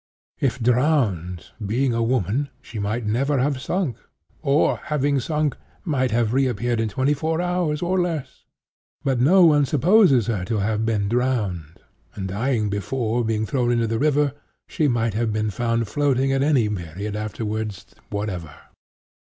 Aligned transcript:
If 0.39 0.59
drowned, 0.59 1.51
being 1.63 1.93
a 1.93 2.01
woman, 2.01 2.49
she 2.59 2.79
might 2.79 3.05
never 3.05 3.37
have 3.37 3.61
sunk; 3.61 3.97
or 4.41 4.77
having 4.85 5.19
sunk, 5.19 5.55
might 5.85 6.09
have 6.09 6.33
reappeared 6.33 6.79
in 6.79 6.89
twenty 6.89 7.13
four 7.13 7.39
hours, 7.39 7.83
or 7.83 8.01
less. 8.01 8.43
But 9.03 9.19
no 9.21 9.45
one 9.45 9.63
supposes 9.65 10.25
her 10.25 10.43
to 10.45 10.57
have 10.57 10.87
been 10.87 11.07
drowned; 11.07 11.81
and, 12.15 12.27
dying 12.29 12.67
before 12.67 13.23
being 13.23 13.45
thrown 13.45 13.71
into 13.71 13.85
the 13.85 13.99
river, 13.99 14.33
she 14.67 14.87
might 14.87 15.13
have 15.13 15.31
been 15.31 15.51
found 15.51 15.87
floating 15.87 16.31
at 16.31 16.41
any 16.41 16.67
period 16.67 17.15
afterwards 17.15 17.85
whatever. 18.09 18.55